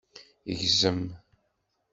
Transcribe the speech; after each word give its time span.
Gzem. 0.59 1.01